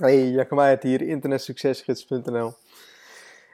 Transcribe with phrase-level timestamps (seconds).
[0.00, 2.52] Hey, Jacob hier, internetsuccesgids.nl.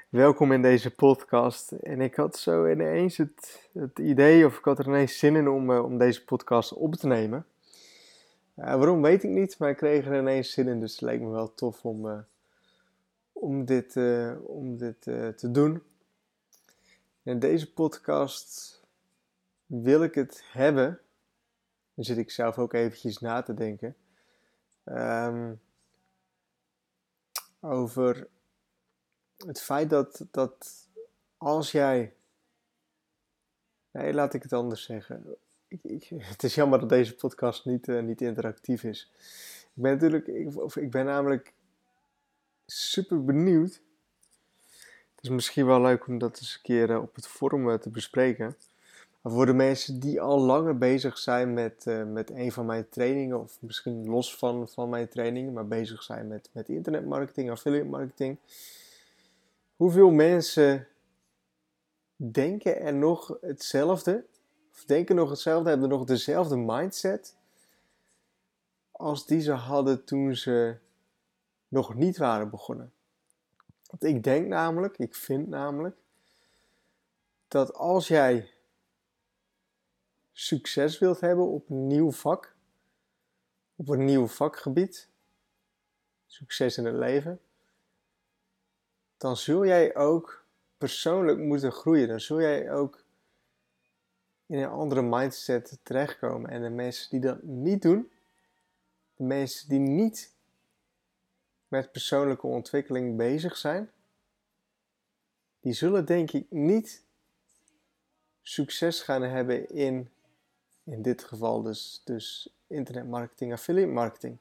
[0.09, 1.73] Welkom in deze podcast.
[1.73, 5.49] En ik had zo ineens het, het idee, of ik had er ineens zin in
[5.49, 7.47] om, uh, om deze podcast op te nemen.
[8.57, 11.21] Uh, waarom weet ik niet, maar ik kreeg er ineens zin in, dus het leek
[11.21, 12.19] me wel tof om, uh,
[13.33, 13.97] om dit,
[14.43, 15.03] om dit
[15.37, 15.83] te doen.
[17.23, 18.83] In deze podcast
[19.67, 21.01] wil ik het hebben,
[21.95, 23.97] dan zit ik zelf ook eventjes na te denken.
[24.85, 25.61] Um,
[27.71, 28.29] over
[29.47, 30.89] het feit dat, dat
[31.37, 32.15] als jij.
[33.91, 35.37] Nee, laat ik het anders zeggen.
[35.69, 39.11] Ik, het is jammer dat deze podcast niet, uh, niet interactief is.
[39.75, 41.53] Ik ben natuurlijk, ik, of ik ben namelijk
[42.67, 43.81] super benieuwd.
[45.15, 47.75] Het is misschien wel leuk om dat eens een keer uh, op het forum uh,
[47.75, 48.57] te bespreken
[49.31, 53.41] voor de mensen die al langer bezig zijn met, uh, met een van mijn trainingen,
[53.41, 58.39] of misschien los van, van mijn trainingen, maar bezig zijn met, met internetmarketing, affiliate marketing.
[59.77, 60.87] Hoeveel mensen
[62.17, 64.25] denken er nog hetzelfde,
[64.73, 67.37] of denken nog hetzelfde, hebben nog dezelfde mindset
[68.91, 70.77] als die ze hadden toen ze
[71.69, 72.93] nog niet waren begonnen?
[73.87, 75.97] Want ik denk namelijk, ik vind namelijk,
[77.49, 78.51] dat als jij
[80.39, 82.55] succes wilt hebben op een nieuw vak,
[83.77, 85.09] op een nieuw vakgebied,
[86.27, 87.41] succes in het leven,
[89.17, 90.45] dan zul jij ook
[90.79, 92.09] persoonlijk moeten groeien.
[92.09, 93.05] Dan zul jij ook
[94.47, 96.51] in een andere mindset terechtkomen.
[96.51, 98.11] En de mensen die dat niet doen,
[99.15, 100.35] de mensen die niet
[101.69, 103.91] met persoonlijke ontwikkeling bezig zijn,
[105.61, 107.05] die zullen denk ik niet
[108.43, 110.11] succes gaan hebben in
[110.87, 114.39] in dit geval dus, dus internetmarketing, affiliate marketing.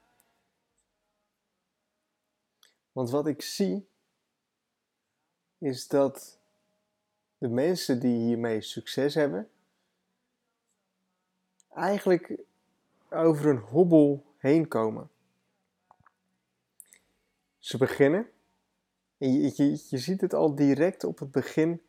[2.91, 3.87] Want wat ik zie
[5.57, 6.39] is dat
[7.37, 9.49] de mensen die hiermee succes hebben,
[11.69, 12.43] eigenlijk
[13.09, 15.09] over een hobbel heen komen.
[17.59, 18.29] Ze beginnen,
[19.17, 21.81] en je, je, je ziet het al direct op het begin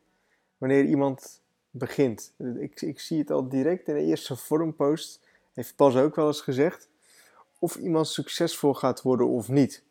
[0.57, 1.41] wanneer iemand
[1.77, 2.33] begint.
[2.59, 5.19] Ik, ik zie het al direct in de eerste vormpost.
[5.53, 6.89] Heeft Pas ook wel eens gezegd.
[7.59, 9.83] Of iemand succesvol gaat worden of niet.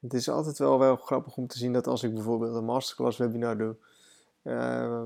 [0.00, 3.18] Het is altijd wel, wel grappig om te zien dat als ik bijvoorbeeld een masterclass
[3.18, 3.76] webinar doe.
[4.42, 5.02] Uh,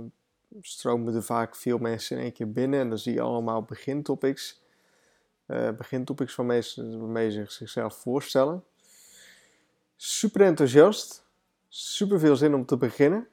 [0.61, 2.81] stromen er vaak veel mensen in één keer binnen.
[2.81, 4.61] En dan zie je allemaal begintopics.
[5.47, 8.65] Uh, begintopics van mensen waarmee ze zichzelf voorstellen.
[9.97, 11.25] Super enthousiast.
[11.69, 13.29] Super veel zin om te beginnen.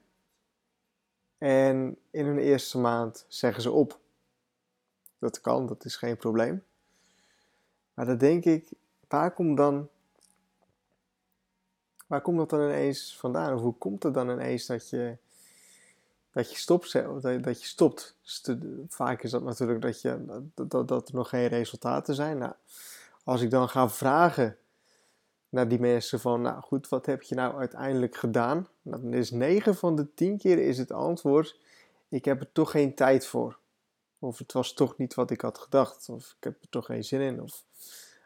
[1.38, 4.00] En in hun eerste maand zeggen ze op.
[5.20, 6.64] Dat kan, dat is geen probleem.
[7.94, 8.70] Maar dan denk ik,
[9.08, 9.90] waar komt dan.
[12.08, 13.54] Waar komt dat dan ineens vandaan?
[13.54, 15.18] Of hoe komt het dan ineens dat je,
[16.32, 16.92] dat je stopt?
[17.22, 18.16] Dat, je stopt.
[18.88, 22.38] vaak is dat natuurlijk dat, je, dat, dat er nog geen resultaten zijn.
[22.38, 22.54] Nou,
[23.24, 24.58] als ik dan ga vragen
[25.50, 28.68] naar die mensen van, nou goed, wat heb je nou uiteindelijk gedaan?
[28.82, 31.60] Nou, dan is 9 van de 10 keer is het antwoord,
[32.10, 33.60] ik heb er toch geen tijd voor.
[34.20, 36.10] Of het was toch niet wat ik had gedacht.
[36.10, 37.42] Of ik heb er toch geen zin in.
[37.42, 37.64] Of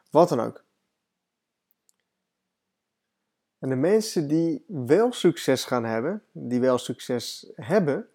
[0.10, 0.64] wat dan ook.
[3.60, 8.10] En de mensen die wel succes gaan hebben, die wel succes hebben,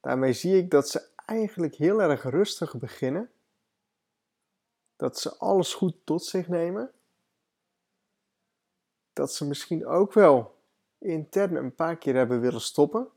[0.00, 3.30] daarmee zie ik dat ze eigenlijk heel erg rustig beginnen.
[4.96, 6.90] Dat ze alles goed tot zich nemen
[9.20, 10.58] dat ze misschien ook wel
[10.98, 13.08] intern een paar keer hebben willen stoppen.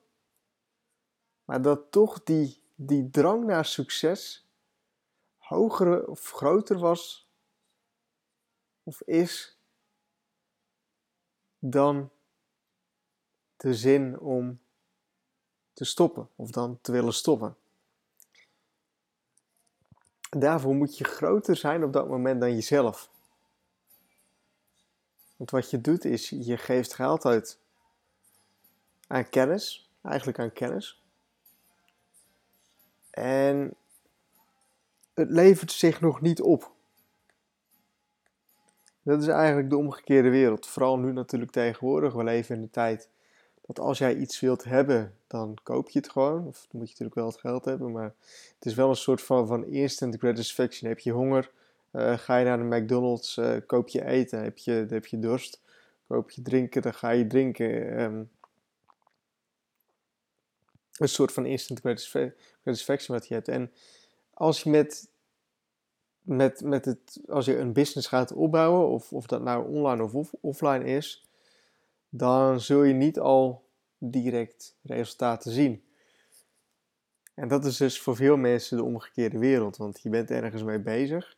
[1.46, 4.48] Maar dat toch die, die drang naar succes
[5.38, 7.30] hoger of groter was
[8.84, 9.60] of is
[11.60, 12.12] dan
[13.56, 14.60] de zin om
[15.74, 17.56] te stoppen of dan te willen stoppen.
[20.30, 23.13] Daarvoor moet je groter zijn op dat moment dan jezelf.
[25.44, 27.60] Want wat je doet is, je geeft geld uit
[29.08, 31.04] aan kennis, eigenlijk aan kennis.
[33.10, 33.74] En
[35.14, 36.72] het levert zich nog niet op.
[39.02, 40.68] Dat is eigenlijk de omgekeerde wereld.
[40.68, 42.14] Vooral nu natuurlijk tegenwoordig.
[42.14, 43.10] We leven in de tijd
[43.62, 46.48] dat als jij iets wilt hebben, dan koop je het gewoon.
[46.48, 47.92] Of dan moet je natuurlijk wel het geld hebben.
[47.92, 48.14] Maar
[48.56, 50.90] het is wel een soort van, van instant gratification.
[50.90, 51.52] Heb je honger,
[51.94, 55.62] uh, ga je naar de McDonald's, uh, koop je eten, heb je, heb je dorst,
[56.08, 58.02] koop je drinken, dan ga je drinken.
[58.02, 58.32] Um,
[60.94, 63.48] een soort van instant gratification wat je hebt.
[63.48, 63.72] En
[64.34, 65.08] als je met
[66.24, 70.16] met, met het, als je een business gaat opbouwen, of, of dat nou online of
[70.16, 71.28] off, offline is,
[72.10, 73.66] dan zul je niet al
[73.98, 75.84] direct resultaten zien.
[77.34, 80.80] En dat is dus voor veel mensen de omgekeerde wereld, want je bent ergens mee
[80.80, 81.38] bezig.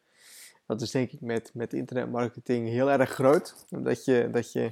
[0.68, 4.72] Dat is denk ik met, met internetmarketing heel erg groot, omdat je, dat je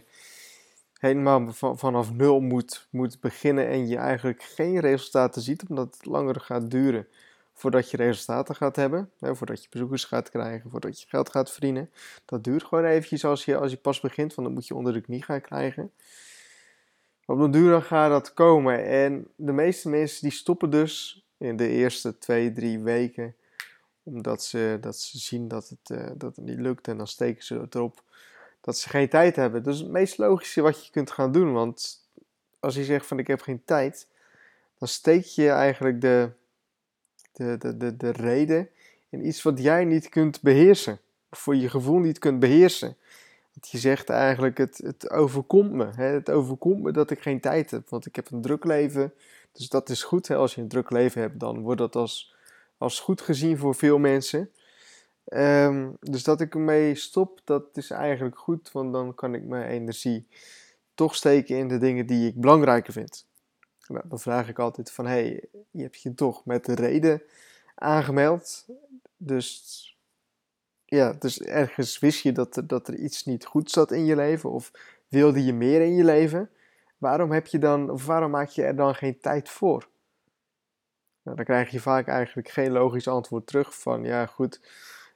[0.99, 6.05] helemaal van, vanaf nul moet, moet beginnen en je eigenlijk geen resultaten ziet, omdat het
[6.05, 7.07] langer gaat duren
[7.53, 11.51] voordat je resultaten gaat hebben, hè, voordat je bezoekers gaat krijgen, voordat je geld gaat
[11.51, 11.89] verdienen.
[12.25, 14.93] Dat duurt gewoon eventjes als je, als je pas begint, want dan moet je onder
[14.93, 15.91] de knie gaan krijgen.
[17.25, 21.67] Op de duur gaat dat komen en de meeste mensen die stoppen dus in de
[21.67, 23.35] eerste twee, drie weken
[24.03, 27.43] omdat ze, dat ze zien dat het, uh, dat het niet lukt en dan steken
[27.43, 28.03] ze erop
[28.61, 29.65] dat ze geen tijd hebben.
[29.65, 32.07] Is het meest logische wat je kunt gaan doen, want
[32.59, 34.07] als je zegt van ik heb geen tijd,
[34.77, 36.29] dan steek je eigenlijk de,
[37.31, 38.69] de, de, de, de reden
[39.09, 40.99] in iets wat jij niet kunt beheersen.
[41.29, 42.95] Of voor je gevoel niet kunt beheersen.
[43.53, 45.89] Want je zegt eigenlijk, het, het overkomt me.
[45.95, 46.05] Hè?
[46.05, 49.13] Het overkomt me dat ik geen tijd heb, want ik heb een druk leven.
[49.51, 50.27] Dus dat is goed.
[50.27, 50.35] Hè?
[50.35, 52.32] Als je een druk leven hebt, dan wordt dat als,
[52.83, 54.49] als goed gezien voor veel mensen.
[55.25, 59.69] Ehm, dus dat ik ermee stop, dat is eigenlijk goed, want dan kan ik mijn
[59.69, 60.27] energie
[60.93, 63.25] toch steken in de dingen die ik belangrijker vind.
[63.87, 67.21] Nou, dan vraag ik altijd van, hey, je hebt je toch met de reden
[67.75, 68.65] aangemeld.
[69.17, 69.97] Dus
[70.85, 74.15] ja, dus ergens wist je dat er, dat er iets niet goed zat in je
[74.15, 74.71] leven of
[75.07, 76.49] wilde je meer in je leven.
[76.97, 79.91] Waarom heb je dan, waarom maak je er dan geen tijd voor?
[81.23, 84.59] Nou, dan krijg je vaak eigenlijk geen logisch antwoord terug van, ja goed,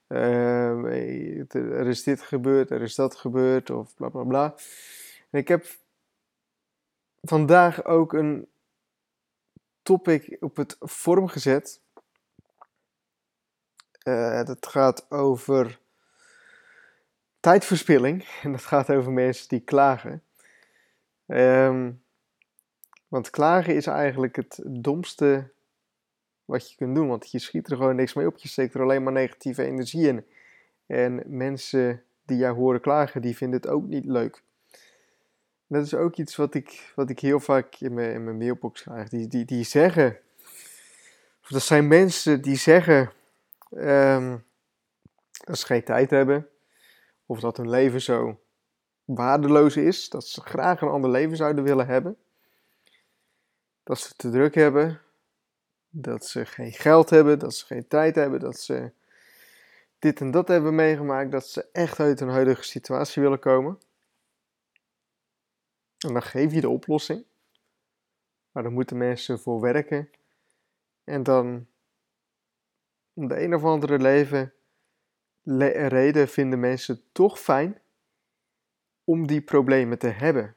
[0.07, 4.55] uh, er is dit gebeurd, er is dat gebeurd of bla bla bla.
[5.29, 5.65] En ik heb
[7.21, 8.47] vandaag ook een
[9.81, 11.81] topic op het vorm gezet.
[14.03, 15.79] Uh, dat gaat over
[17.39, 18.27] tijdverspilling.
[18.43, 20.23] En dat gaat over mensen die klagen.
[21.27, 22.03] Um,
[23.07, 25.51] want klagen is eigenlijk het domste
[26.47, 27.07] wat je kunt doen.
[27.07, 28.37] Want je schiet er gewoon niks mee op.
[28.37, 30.25] Je steekt er alleen maar negatieve energie in.
[30.85, 34.43] En mensen die jou horen klagen, die vinden het ook niet leuk.
[35.67, 39.09] dat is ook iets wat ik, wat ik heel vaak in mijn, mailbox krijg.
[39.09, 40.17] Die, die, die zeggen,
[41.41, 43.11] of dat zijn mensen die zeggen
[45.45, 46.47] dat ze geen tijd hebben.
[47.25, 48.39] Of dat hun leven zo
[49.05, 50.09] waardeloos is.
[50.09, 52.17] Dat ze graag een ander leven zouden willen hebben.
[53.83, 55.01] Dat ze te druk hebben
[56.01, 58.91] dat ze geen geld hebben, dat ze geen tijd hebben, dat ze
[59.99, 63.79] dit en dat hebben meegemaakt, dat ze echt uit een huidige situatie willen komen.
[65.97, 67.25] En dan geef je de oplossing.
[68.51, 70.09] Maar dan moeten mensen voor werken.
[71.03, 71.67] En dan,
[73.13, 74.53] om de een of andere leven,
[75.43, 77.81] reden vinden mensen toch fijn
[79.03, 80.55] om die problemen te hebben.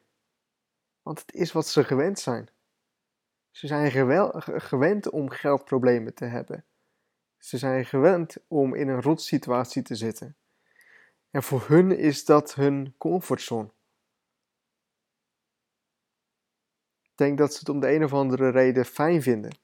[1.02, 2.48] Want het is wat ze gewend zijn.
[3.50, 3.90] Ze zijn
[4.60, 6.64] gewend om geldproblemen te hebben.
[7.38, 10.36] Ze zijn gewend om in een rotsituatie te zitten.
[11.30, 13.70] En voor hun is dat hun comfortzone.
[17.02, 19.58] Ik denk dat ze het om de een of andere reden fijn vinden.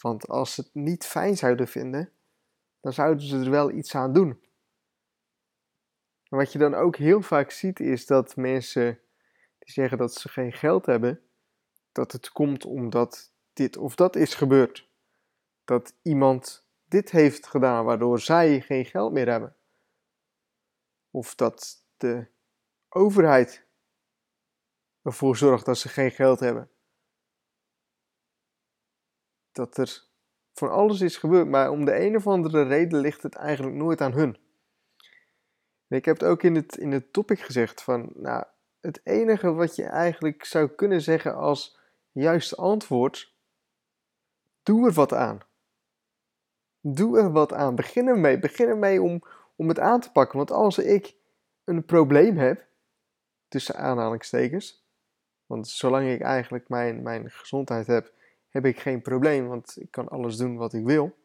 [0.00, 2.12] Want als ze het niet fijn zouden vinden,
[2.80, 4.40] dan zouden ze er wel iets aan doen.
[6.28, 9.00] En wat je dan ook heel vaak ziet is dat mensen
[9.58, 11.20] die zeggen dat ze geen geld hebben,
[11.96, 14.88] dat het komt omdat dit of dat is gebeurd.
[15.64, 19.56] Dat iemand dit heeft gedaan waardoor zij geen geld meer hebben.
[21.10, 22.26] Of dat de
[22.88, 23.66] overheid
[25.02, 26.70] ervoor zorgt dat ze geen geld hebben.
[29.52, 30.04] Dat er
[30.52, 34.00] van alles is gebeurd, maar om de een of andere reden ligt het eigenlijk nooit
[34.00, 34.38] aan hun.
[35.88, 38.44] ik heb het ook in het, in het topic gezegd van, nou,
[38.80, 41.84] het enige wat je eigenlijk zou kunnen zeggen als
[42.20, 43.34] juiste antwoord,
[44.62, 45.40] doe er wat aan.
[46.80, 47.74] Doe er wat aan.
[47.74, 48.38] Begin ermee.
[48.38, 49.22] Begin ermee om,
[49.56, 50.36] om het aan te pakken.
[50.36, 51.14] Want als ik
[51.64, 52.66] een probleem heb,
[53.48, 54.86] tussen aanhalingstekens,
[55.46, 58.12] want zolang ik eigenlijk mijn, mijn gezondheid heb,
[58.48, 61.16] heb ik geen probleem, want ik kan alles doen wat ik wil.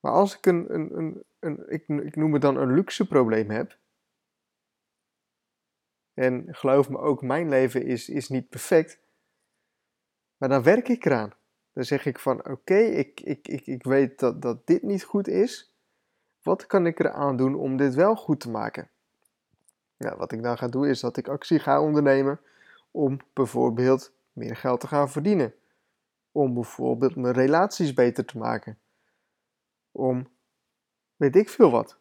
[0.00, 3.50] Maar als ik een, een, een, een ik, ik noem het dan een luxe probleem
[3.50, 3.78] heb,
[6.14, 8.98] en geloof me ook, mijn leven is, is niet perfect,
[10.36, 11.32] maar dan werk ik eraan.
[11.72, 15.28] Dan zeg ik van oké, ik, ik, ik, ik weet dat, dat dit niet goed
[15.28, 15.74] is.
[16.42, 18.88] Wat kan ik eraan doen om dit wel goed te maken?
[19.96, 22.40] Ja, wat ik dan ga doen is dat ik actie ga ondernemen
[22.90, 25.54] om bijvoorbeeld meer geld te gaan verdienen.
[26.32, 28.78] Om bijvoorbeeld mijn relaties beter te maken.
[29.92, 30.28] Om
[31.16, 31.98] weet ik veel wat.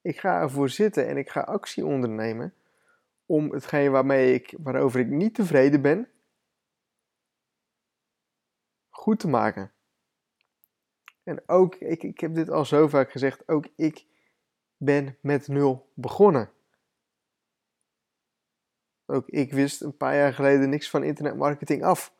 [0.00, 2.54] Ik ga ervoor zitten en ik ga actie ondernemen
[3.26, 6.08] om hetgeen waarmee ik, waarover ik niet tevreden ben,
[9.06, 9.72] goed te maken.
[11.22, 14.06] En ook, ik, ik heb dit al zo vaak gezegd, ook ik
[14.76, 16.50] ben met nul begonnen.
[19.06, 22.14] Ook ik wist een paar jaar geleden niks van internetmarketing af.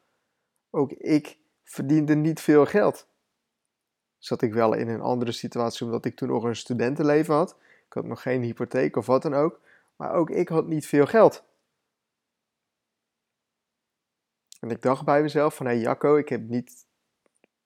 [0.71, 3.09] Ook ik verdiende niet veel geld.
[4.19, 7.57] Zat ik wel in een andere situatie omdat ik toen nog een studentenleven had.
[7.87, 9.61] Ik had nog geen hypotheek of wat dan ook.
[9.97, 11.45] Maar ook ik had niet veel geld.
[14.61, 16.87] En ik dacht bij mezelf van, hé hey Jacco, ik heb niet...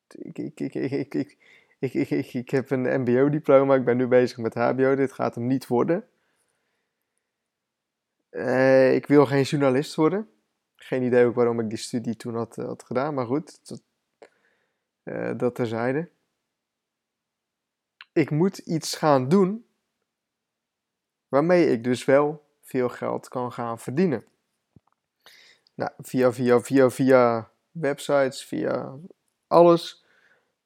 [0.08, 1.14] Ik, ik, ik, ik,
[1.78, 5.46] ik, ik, ik, heb een mbo-diploma, ik ben nu bezig met hbo, dit gaat hem
[5.46, 6.08] niet worden.
[8.30, 10.30] Uh, ik wil geen journalist worden.
[10.76, 13.82] Geen idee ook waarom ik die studie toen had, had gedaan, maar goed, dat,
[15.04, 16.10] uh, dat terzijde.
[18.12, 19.66] Ik moet iets gaan doen
[21.28, 24.24] waarmee ik dus wel veel geld kan gaan verdienen.
[25.80, 28.96] Nou, via, via, via, via websites, via
[29.46, 30.04] alles,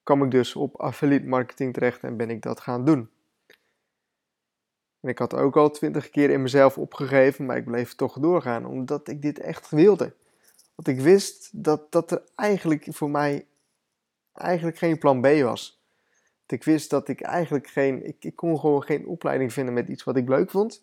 [0.03, 3.11] kwam ik dus op affiliate marketing terecht en ben ik dat gaan doen.
[5.01, 8.67] En ik had ook al twintig keer in mezelf opgegeven, maar ik bleef toch doorgaan,
[8.67, 10.15] omdat ik dit echt wilde.
[10.75, 13.47] Want ik wist dat, dat er eigenlijk voor mij
[14.33, 15.83] eigenlijk geen plan B was.
[16.47, 20.05] Ik wist dat ik eigenlijk geen, ik, ik kon gewoon geen opleiding vinden met iets
[20.05, 20.83] wat ik leuk vond.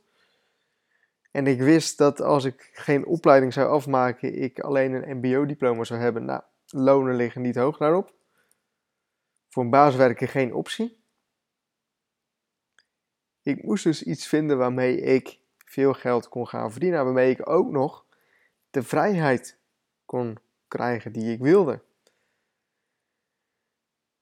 [1.32, 6.00] En ik wist dat als ik geen opleiding zou afmaken, ik alleen een MBO-diploma zou
[6.00, 6.26] hebben.
[6.26, 8.14] Nou, lonen liggen niet hoog daarop.
[9.50, 11.04] Voor een baas werken geen optie.
[13.42, 17.04] Ik moest dus iets vinden waarmee ik veel geld kon gaan verdienen.
[17.04, 18.06] Waarmee ik ook nog
[18.70, 19.60] de vrijheid
[20.06, 21.84] kon krijgen die ik wilde.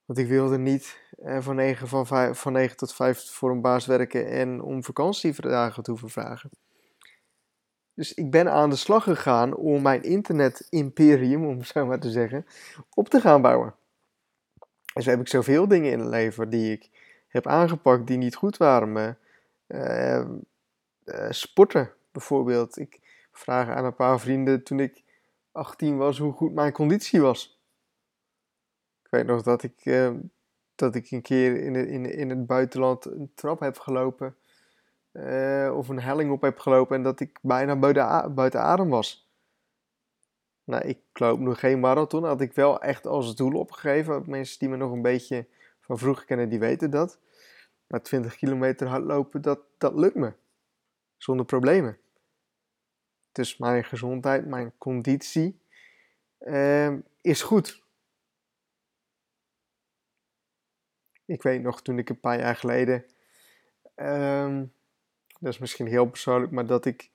[0.05, 3.61] Want ik wilde niet eh, van, 9, van, 5, van 9 tot 5 voor een
[3.61, 6.49] baas werken en om vakantiedagen te hoeven vragen.
[7.99, 12.11] Dus ik ben aan de slag gegaan om mijn internet-imperium, om het zo maar te
[12.11, 12.45] zeggen,
[12.93, 13.75] op te gaan bouwen.
[14.93, 16.89] En zo heb ik zoveel dingen in het leven die ik
[17.27, 19.17] heb aangepakt die niet goed waren.
[19.67, 20.25] Uh,
[21.05, 22.77] uh, sporten bijvoorbeeld.
[22.77, 22.99] Ik
[23.31, 25.03] vraag aan een paar vrienden toen ik
[25.51, 27.61] 18 was hoe goed mijn conditie was.
[29.03, 30.11] Ik weet nog dat ik, uh,
[30.75, 34.35] dat ik een keer in, in, in het buitenland een trap heb gelopen.
[35.73, 37.75] Of een helling op heb gelopen en dat ik bijna
[38.29, 39.29] buiten, adem was.
[40.63, 42.23] Nou, ik loop nog geen marathon.
[42.23, 44.23] Had ik wel echt als doel opgegeven.
[44.25, 45.47] Mensen die me nog een beetje
[45.79, 47.19] van vroeger kennen, die weten dat.
[47.87, 50.33] Maar 20 kilometer hardlopen, dat, dat lukt me.
[51.17, 51.97] Zonder problemen.
[53.31, 55.61] Dus mijn gezondheid, mijn conditie
[56.39, 57.83] uh, is goed.
[61.25, 63.05] Ik weet nog toen ik een paar jaar geleden,
[63.95, 64.61] uh,
[65.39, 67.09] dat is misschien heel persoonlijk, maar dat ik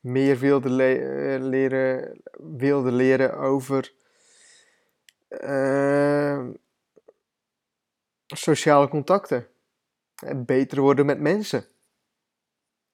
[0.00, 3.92] meer wilde eh, leren, wilde leren over
[5.28, 6.48] uh,
[8.26, 9.48] sociale contacten.
[10.24, 11.64] En beter worden met mensen.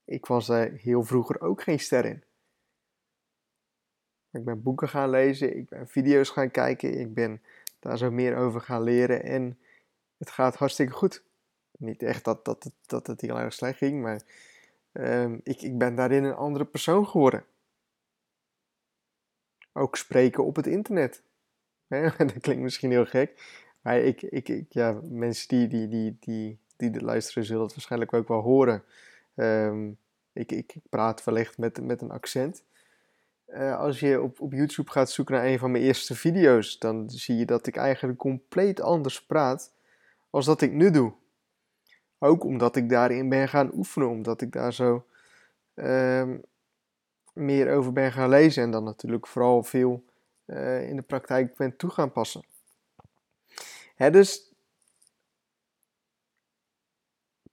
[0.05, 2.25] Ik was daar heel vroeger ook geen ster in.
[4.31, 7.43] Ik ben boeken gaan lezen, ik ben video's gaan kijken, ik ben
[7.79, 9.59] daar zo meer over gaan leren en
[10.19, 11.25] het gaat hartstikke goed.
[11.83, 14.23] Niet echt dat, dat, dat, dat het heel erg slecht ging, maar
[14.93, 17.45] um, ik, ik ben daarin een andere persoon geworden.
[19.73, 21.23] Ook spreken op het internet.
[22.19, 26.59] dat klinkt misschien heel gek, maar ik, ik, ik, ja, mensen die, die, die, die,
[26.77, 28.85] die de luisteren zullen het waarschijnlijk ook wel horen.
[29.35, 29.99] Um,
[30.33, 32.65] ik, ik praat wellicht met, met een accent.
[33.49, 37.11] Uh, als je op, op YouTube gaat zoeken naar een van mijn eerste video's, dan
[37.11, 39.73] zie je dat ik eigenlijk compleet anders praat
[40.31, 41.13] als dat ik nu doe.
[42.25, 45.07] Ook omdat ik daarin ben gaan oefenen, omdat ik daar zo
[45.75, 46.35] uh,
[47.33, 50.05] meer over ben gaan lezen en dan natuurlijk vooral veel
[50.47, 52.45] uh, in de praktijk ben toe gaan passen.
[53.95, 54.55] Hè, dus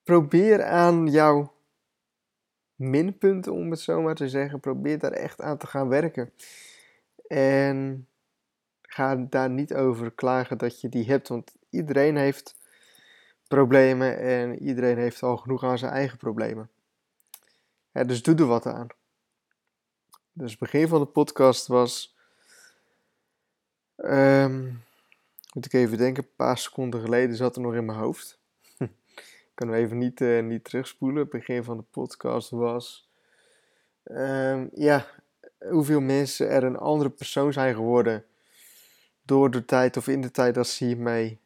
[0.03, 1.53] probeer aan jouw
[2.75, 4.59] minpunten, om het zo maar te zeggen.
[4.59, 6.33] Probeer daar echt aan te gaan werken.
[7.27, 8.07] En
[8.81, 12.58] ga daar niet over klagen dat je die hebt, want iedereen heeft
[13.49, 16.69] problemen en iedereen heeft al genoeg aan zijn eigen problemen.
[17.91, 18.87] Dus doe er wat aan.
[20.33, 22.17] Dus het begin van de podcast was.
[23.97, 24.83] Um,
[25.53, 28.39] moet ik even denken, een paar seconden geleden zat er nog in mijn hoofd.
[29.15, 31.21] ik kan even niet, uh, niet terugspoelen.
[31.21, 33.09] Het begin van de podcast was.
[34.03, 35.05] Um, ja,
[35.69, 38.25] hoeveel mensen er een andere persoon zijn geworden.
[39.21, 41.39] door de tijd of in de tijd dat ze hiermee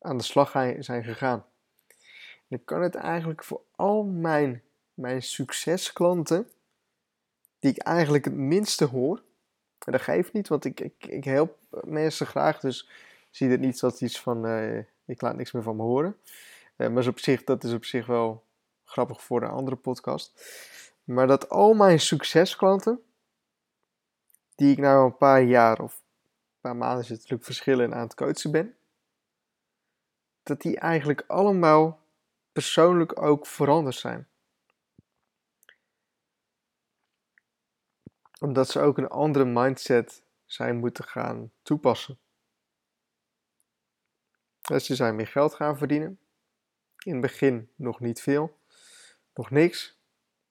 [0.00, 1.44] aan de slag zijn gegaan.
[2.50, 4.62] Ik kan het eigenlijk voor al mijn,
[4.94, 6.50] mijn succesklanten,
[7.58, 9.22] die ik eigenlijk het minste hoor,
[9.84, 12.88] en dat geeft niet, want ik, ik, ik help mensen graag, dus
[13.30, 16.16] zie het niet als iets van, uh, ik laat niks meer van me horen.
[16.76, 18.44] Uh, maar op zich, dat is op zich wel
[18.84, 20.44] grappig voor een andere podcast.
[21.04, 23.02] Maar dat al mijn succesklanten,
[24.54, 28.14] die ik nou een paar jaar of een paar maanden het natuurlijk verschillen aan het
[28.14, 28.76] coachen ben,
[30.42, 31.99] dat die eigenlijk allemaal
[32.60, 34.28] persoonlijk ook veranderd zijn.
[38.40, 42.18] Omdat ze ook een andere mindset zijn moeten gaan toepassen.
[44.60, 46.18] Dus ze zijn meer geld gaan verdienen.
[47.04, 48.58] In het begin nog niet veel,
[49.34, 49.98] nog niks,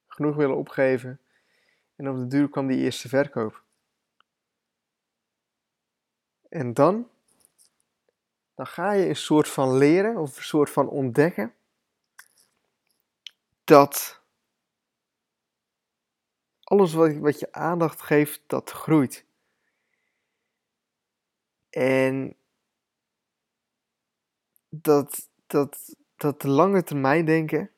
[0.07, 1.19] genoeg willen opgeven.
[1.95, 3.63] En op de duur kwam die eerste verkoop.
[6.49, 7.09] En dan,
[8.55, 11.53] dan ga je een soort van leren of een soort van ontdekken
[13.69, 14.21] dat
[16.63, 19.25] alles wat, wat je aandacht geeft, dat groeit.
[21.69, 22.35] En
[24.69, 27.71] dat, dat, dat lange termijn denken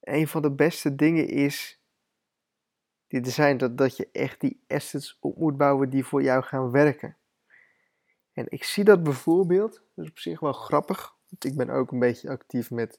[0.00, 1.80] een van de beste dingen is
[3.06, 6.42] die er zijn, dat, dat je echt die assets op moet bouwen die voor jou
[6.42, 7.16] gaan werken.
[8.32, 11.98] En ik zie dat bijvoorbeeld, dat is op zich wel grappig, ik ben ook een
[11.98, 12.98] beetje actief met,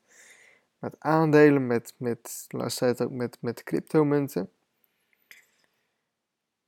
[0.80, 4.52] met aandelen, met, met laatst tijd ook met, met cryptomunten.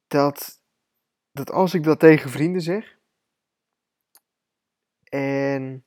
[0.08, 0.60] Dat,
[1.32, 2.98] dat als ik dat tegen vrienden zeg,
[5.10, 5.84] en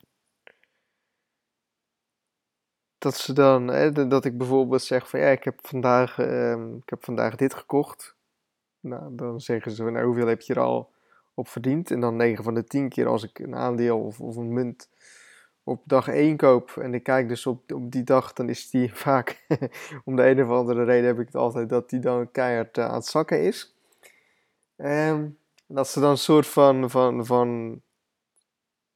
[2.97, 6.89] dat ze dan, hè, dat ik bijvoorbeeld zeg van ja, ik heb vandaag, uh, ik
[6.89, 8.15] heb vandaag dit gekocht.
[8.79, 10.91] Nou, dan zeggen ze, nou, hoeveel heb je er al
[11.33, 11.91] op verdiend?
[11.91, 14.89] En dan 9 van de 10 keer als ik een aandeel of, of een munt
[15.67, 18.93] op dag 1 koop en ik kijk dus op, op die dag, dan is die
[19.05, 19.45] vaak,
[20.05, 22.85] om de een of andere reden heb ik het altijd, dat die dan keihard uh,
[22.85, 23.75] aan het zakken is.
[24.77, 25.37] Um,
[25.67, 27.81] dat ze dan een soort van, van, van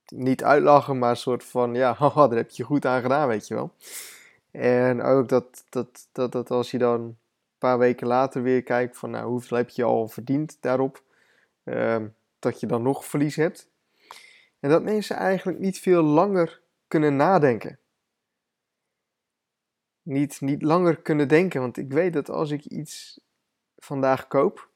[0.07, 3.47] niet uitlachen, maar een soort van, ja, haha, daar heb je goed aan gedaan, weet
[3.47, 3.73] je wel.
[4.51, 7.17] En ook dat, dat, dat, dat als je dan een
[7.57, 11.03] paar weken later weer kijkt van, nou, hoeveel heb je al verdiend daarop,
[11.63, 11.95] uh,
[12.39, 13.69] dat je dan nog verlies hebt.
[14.59, 16.60] En dat mensen eigenlijk niet veel langer
[16.91, 17.79] kunnen nadenken.
[20.01, 23.19] Niet, niet langer kunnen denken, want ik weet dat als ik iets
[23.77, 24.69] vandaag koop,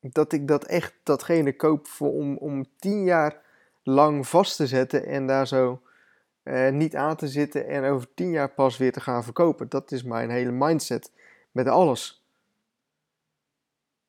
[0.00, 3.42] dat ik dat echt datgene koop voor om, om tien jaar
[3.82, 5.82] lang vast te zetten en daar zo
[6.42, 9.68] eh, niet aan te zitten en over tien jaar pas weer te gaan verkopen.
[9.68, 11.12] Dat is mijn hele mindset
[11.50, 12.24] met alles.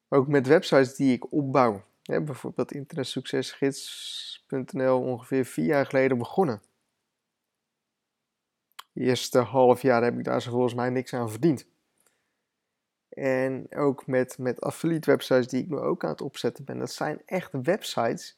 [0.08, 1.84] Ook met websites die ik opbouw.
[2.04, 6.62] Bijvoorbeeld internetsuccesgids.nl ongeveer vier jaar geleden begonnen.
[8.96, 11.68] Eerste half jaar heb ik daar volgens mij niks aan verdiend.
[13.10, 16.80] En ook met, met affiliate websites die ik nu ook aan het opzetten ben.
[16.80, 18.38] Dat zijn echt websites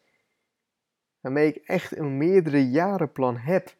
[1.19, 3.75] waarmee ik echt een meerdere jaren plan heb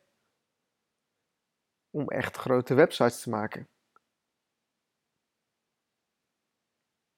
[1.90, 3.68] om echt grote websites te maken.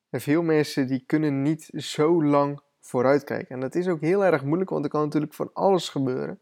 [0.10, 3.56] En veel mensen die kunnen niet zo lang vooruitkijken.
[3.56, 6.40] En dat is ook heel erg moeilijk, want er kan natuurlijk van alles gebeuren.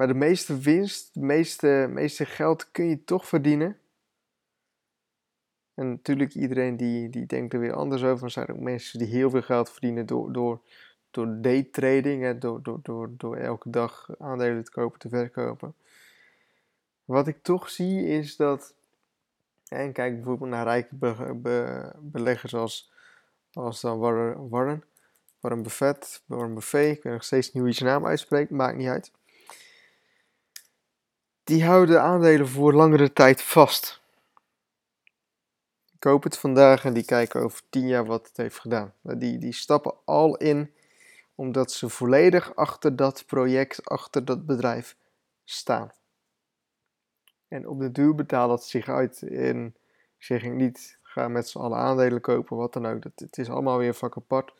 [0.00, 3.78] Maar de meeste winst, de meeste, meeste geld kun je toch verdienen.
[5.74, 8.24] En natuurlijk, iedereen die, die denkt er weer anders over.
[8.24, 10.60] Er zijn ook mensen die heel veel geld verdienen door, door
[11.10, 15.74] door daytrading, hè, door, door, door, door elke dag aandelen te kopen, te verkopen.
[17.04, 18.74] Wat ik toch zie is dat,
[19.68, 20.94] en kijk bijvoorbeeld naar rijke
[22.00, 22.92] beleggers als,
[23.52, 24.84] als Warren, Warren,
[25.40, 28.76] Warren Buffett, Warren Buffet, ik weet nog steeds niet hoe je zijn naam uitspreekt, maakt
[28.76, 29.10] niet uit.
[31.50, 34.00] Die houden aandelen voor langere tijd vast.
[35.98, 38.94] koop het vandaag en die kijken over 10 jaar wat het heeft gedaan.
[39.02, 40.74] Die, die stappen al in
[41.34, 44.96] omdat ze volledig achter dat project, achter dat bedrijf
[45.44, 45.92] staan.
[47.48, 49.66] En op de duur betaalt dat zich uit in,
[50.18, 53.02] ik zeg niet, ga met z'n allen aandelen kopen, wat dan ook.
[53.02, 54.54] Dat, het is allemaal weer vak apart.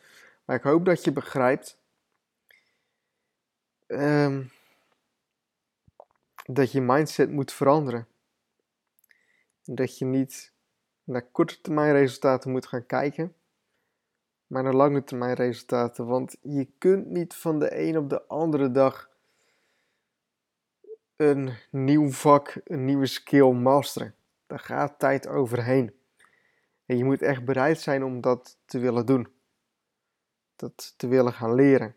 [0.44, 1.79] Maar ik hoop dat je begrijpt
[3.87, 4.50] um,
[6.55, 8.09] dat je mindset moet veranderen.
[9.65, 10.53] Dat je niet
[11.05, 13.35] naar korte termijn resultaten moet gaan kijken,
[14.47, 16.07] maar naar lange termijn resultaten.
[16.07, 19.11] Want je kunt niet van de een op de andere dag
[21.17, 24.15] een nieuw vak, een nieuwe skill masteren.
[24.47, 25.95] Daar gaat tijd overheen.
[26.87, 29.29] En je moet echt bereid zijn om dat te willen doen.
[30.57, 31.95] Dat te willen gaan leren.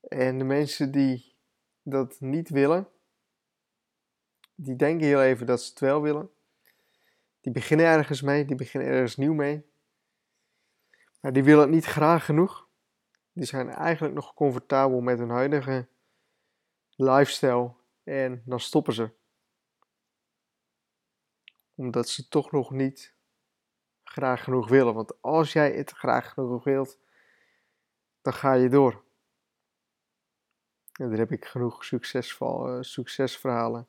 [0.00, 1.35] En de mensen die
[1.88, 2.88] dat niet willen,
[4.54, 6.30] die denken heel even dat ze het wel willen.
[7.40, 9.66] Die beginnen ergens mee, die beginnen ergens nieuw mee.
[11.20, 12.68] Maar die willen het niet graag genoeg.
[13.32, 15.88] Die zijn eigenlijk nog comfortabel met hun huidige
[16.96, 19.10] lifestyle en dan stoppen ze.
[21.74, 23.14] Omdat ze toch nog niet
[24.04, 24.94] graag genoeg willen.
[24.94, 26.98] Want als jij het graag genoeg wilt,
[28.22, 29.05] dan ga je door.
[30.96, 33.88] En daar heb ik genoeg uh, succesverhalen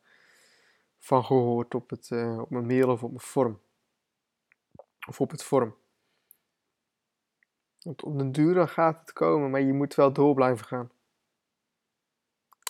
[0.97, 3.61] van gehoord op, het, uh, op mijn mail of op mijn vorm.
[5.07, 5.75] Of op het vorm.
[7.81, 10.91] Want op den duur gaat het komen, maar je moet wel door blijven gaan.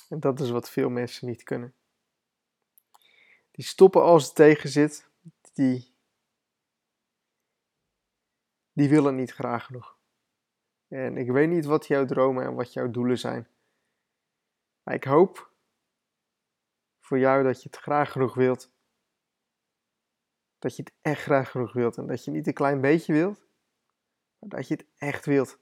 [0.10, 1.73] En dat is wat veel mensen niet kunnen.
[3.52, 5.10] Die stoppen als het tegen zit.
[5.54, 5.93] Die,
[8.73, 9.97] die willen niet graag genoeg.
[10.88, 13.47] En ik weet niet wat jouw dromen en wat jouw doelen zijn.
[14.88, 15.52] Maar ik hoop
[17.00, 18.71] voor jou dat je het graag genoeg wilt.
[20.60, 21.97] Dat je het echt graag genoeg wilt.
[21.97, 23.47] En dat je niet een klein beetje wilt,
[24.39, 25.60] maar dat je het echt wilt.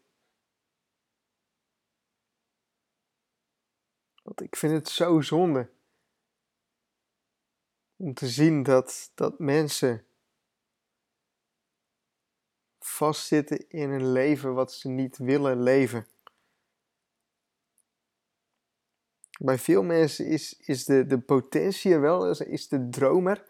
[4.24, 5.72] Want ik vind het zo zonde
[7.96, 10.08] om te zien dat, dat mensen
[12.80, 16.15] vastzitten in een leven wat ze niet willen leven.
[19.40, 23.44] Bij veel mensen is, is de, de potentie er wel, is de dromer,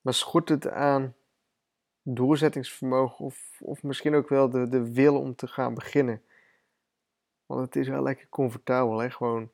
[0.00, 1.14] maar schort het aan
[2.02, 6.22] doorzettingsvermogen of, of misschien ook wel de, de wil om te gaan beginnen.
[7.46, 9.10] Want het is wel lekker comfortabel, hè?
[9.10, 9.50] Gewoon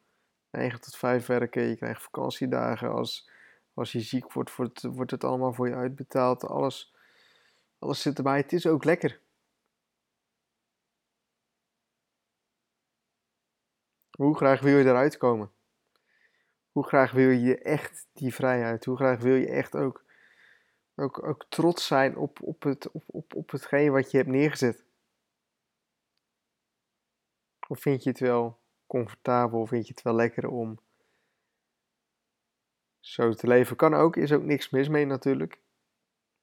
[0.51, 2.91] 9 tot 5 werken, je krijgt vakantiedagen.
[2.91, 3.31] Als,
[3.75, 6.47] als je ziek wordt, wordt, wordt het allemaal voor je uitbetaald.
[6.47, 6.95] Alles,
[7.79, 8.37] alles zit erbij.
[8.37, 9.21] Het is ook lekker.
[14.21, 15.53] Hoe graag wil je eruit komen?
[16.71, 18.85] Hoe graag wil je echt die vrijheid?
[18.85, 20.05] Hoe graag wil je echt ook,
[20.95, 24.85] ook, ook trots zijn op, op, het, op, op, op hetgeen wat je hebt neergezet?
[27.69, 29.67] Of vind je het wel comfortabel?
[29.67, 30.79] Vind je het wel lekker om
[32.99, 33.77] zo te leven?
[33.77, 35.61] Kan ook, is ook niks mis mee natuurlijk.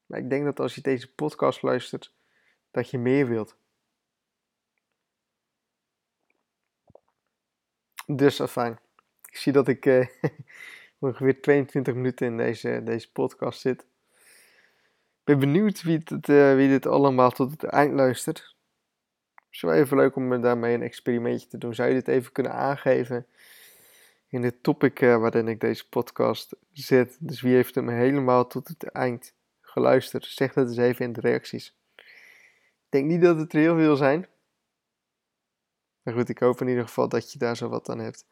[0.05, 2.13] Maar ik denk dat als je deze podcast luistert,
[2.71, 3.57] dat je meer wilt.
[8.09, 8.79] Dus fijn.
[9.29, 10.07] Ik zie dat ik uh,
[10.99, 13.81] ongeveer 22 minuten in deze, deze podcast zit.
[13.81, 18.55] Ik ben benieuwd wie, het, uh, wie dit allemaal tot het eind luistert.
[19.35, 21.75] Het is wel even leuk om daarmee een experimentje te doen.
[21.75, 23.25] Zou je dit even kunnen aangeven
[24.27, 27.17] in het topic waarin ik deze podcast zet?
[27.19, 30.25] Dus wie heeft hem helemaal tot het eind geluisterd?
[30.25, 31.75] Zeg dat eens even in de reacties.
[31.95, 34.27] Ik denk niet dat het er heel veel zijn.
[36.07, 38.25] Maar goed, ik hoop in ieder geval dat je daar zo wat aan hebt.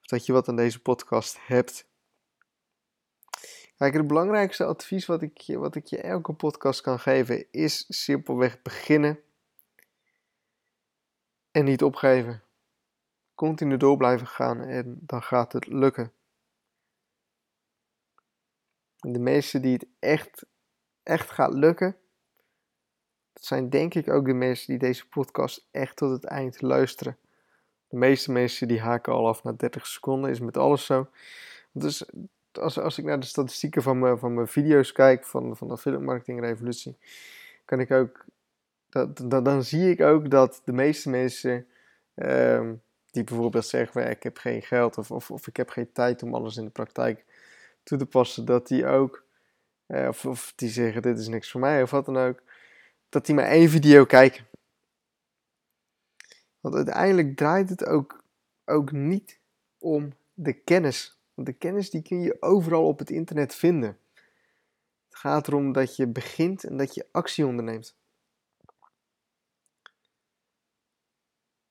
[0.00, 1.88] Of dat je wat aan deze podcast hebt.
[3.76, 7.84] Kijk, het belangrijkste advies wat ik, je, wat ik je elke podcast kan geven is
[7.88, 9.20] simpelweg beginnen
[11.50, 12.42] en niet opgeven.
[13.34, 16.12] Continu door blijven gaan en dan gaat het lukken.
[18.96, 20.46] de mensen die het echt,
[21.02, 21.96] echt gaat lukken,
[23.40, 27.16] dat zijn denk ik ook de mensen die deze podcast echt tot het eind luisteren.
[27.88, 31.08] De meeste mensen die haken al af na 30 seconden, is met alles zo.
[31.72, 32.04] Dus
[32.52, 35.78] als, als ik naar de statistieken van mijn, van mijn video's kijk, van, van de
[35.78, 36.96] filmmarketing revolutie,
[37.64, 38.24] kan ik ook,
[38.88, 41.66] dat, dan zie ik ook dat de meeste mensen
[42.14, 42.74] ehm,
[43.10, 46.34] die bijvoorbeeld zeggen, ik heb geen geld of, of, of ik heb geen tijd om
[46.34, 47.24] alles in de praktijk
[47.82, 49.24] toe te passen, dat die ook,
[49.86, 52.42] eh, of, of die zeggen dit is niks voor mij of wat dan ook,
[53.10, 54.46] dat die maar één video kijken.
[56.60, 58.24] Want uiteindelijk draait het ook,
[58.64, 59.40] ook niet
[59.78, 61.18] om de kennis.
[61.34, 63.98] Want de kennis die kun je overal op het internet vinden.
[65.08, 67.98] Het gaat erom dat je begint en dat je actie onderneemt.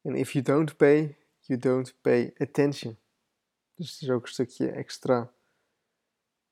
[0.02, 2.98] En if you don't pay, you don't pay attention.
[3.76, 5.32] Dus het is ook een stukje extra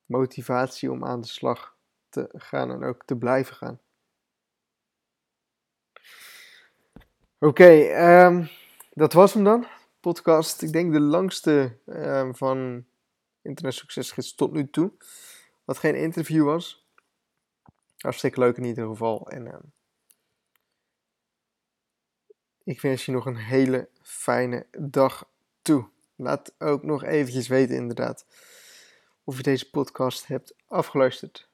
[0.06, 1.78] motivatie om aan de slag
[2.10, 3.80] te gaan en ook te blijven gaan.
[7.40, 8.46] Oké, ehm,
[8.94, 9.68] dat was hem dan.
[10.00, 12.86] Podcast, ik denk de langste um, van
[13.42, 14.92] Internet Succesgids tot nu toe.
[15.66, 16.88] Wat geen interview was.
[17.98, 19.30] Hartstikke leuk in ieder geval.
[19.30, 19.72] En um,
[22.64, 25.30] ik wens je nog een hele fijne dag
[25.62, 25.90] toe.
[26.16, 28.26] Laat ook nog eventjes weten inderdaad
[29.24, 31.47] of je deze podcast hebt afgeluisterd.